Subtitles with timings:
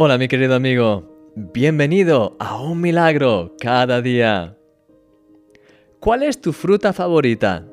[0.00, 4.56] Hola mi querido amigo, bienvenido a un milagro cada día.
[5.98, 7.66] ¿Cuál es tu fruta favorita?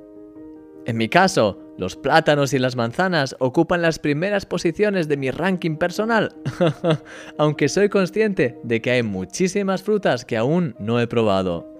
[0.87, 5.75] En mi caso, los plátanos y las manzanas ocupan las primeras posiciones de mi ranking
[5.75, 6.33] personal,
[7.37, 11.71] aunque soy consciente de que hay muchísimas frutas que aún no he probado.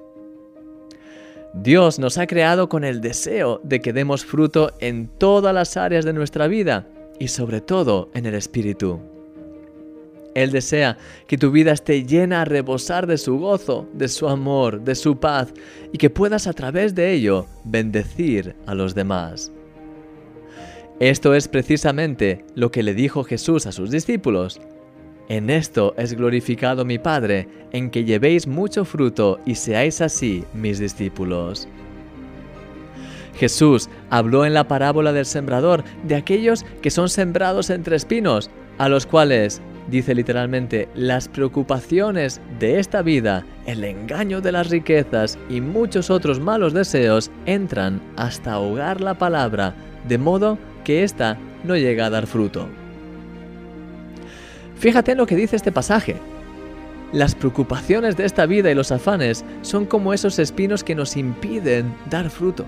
[1.55, 6.05] Dios nos ha creado con el deseo de que demos fruto en todas las áreas
[6.05, 6.87] de nuestra vida
[7.17, 9.14] y sobre todo en el espíritu.
[10.35, 10.97] Él desea
[11.27, 15.17] que tu vida esté llena a rebosar de su gozo, de su amor, de su
[15.17, 15.53] paz
[15.93, 19.51] y que puedas a través de ello bendecir a los demás.
[20.99, 24.59] Esto es precisamente lo que le dijo Jesús a sus discípulos.
[25.29, 30.79] En esto es glorificado mi Padre, en que llevéis mucho fruto y seáis así mis
[30.79, 31.67] discípulos.
[33.35, 38.89] Jesús habló en la parábola del sembrador de aquellos que son sembrados entre espinos, a
[38.89, 45.61] los cuales dice literalmente, las preocupaciones de esta vida, el engaño de las riquezas y
[45.61, 49.75] muchos otros malos deseos entran hasta ahogar la palabra,
[50.07, 52.67] de modo que ésta no llega a dar fruto.
[54.77, 56.15] Fíjate en lo que dice este pasaje.
[57.11, 61.93] Las preocupaciones de esta vida y los afanes son como esos espinos que nos impiden
[62.09, 62.65] dar fruto.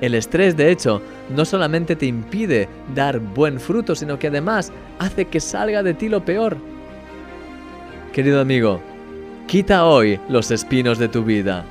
[0.00, 1.02] El estrés, de hecho,
[1.34, 6.08] no solamente te impide dar buen fruto, sino que además hace que salga de ti
[6.08, 6.56] lo peor.
[8.12, 8.80] Querido amigo,
[9.46, 11.64] quita hoy los espinos de tu vida.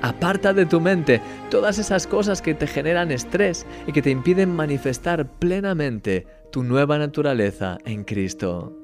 [0.00, 4.54] Aparta de tu mente todas esas cosas que te generan estrés y que te impiden
[4.54, 8.83] manifestar plenamente tu nueva naturaleza en Cristo.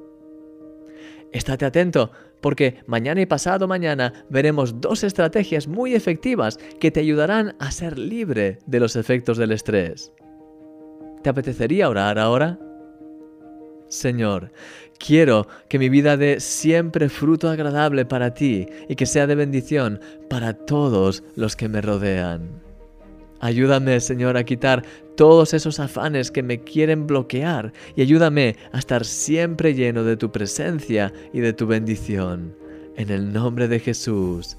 [1.32, 7.54] Estate atento porque mañana y pasado mañana veremos dos estrategias muy efectivas que te ayudarán
[7.58, 10.12] a ser libre de los efectos del estrés.
[11.22, 12.58] ¿Te apetecería orar ahora?
[13.88, 14.52] Señor,
[14.98, 20.00] quiero que mi vida dé siempre fruto agradable para ti y que sea de bendición
[20.28, 22.69] para todos los que me rodean.
[23.40, 24.84] Ayúdame, Señor, a quitar
[25.16, 30.30] todos esos afanes que me quieren bloquear y ayúdame a estar siempre lleno de tu
[30.30, 32.54] presencia y de tu bendición.
[32.96, 34.56] En el nombre de Jesús.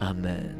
[0.00, 0.56] Amén.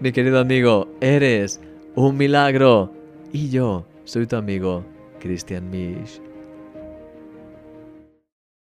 [0.00, 1.60] Mi querido amigo, eres
[1.94, 2.92] un milagro
[3.32, 4.84] y yo soy tu amigo,
[5.20, 6.20] Christian Misch.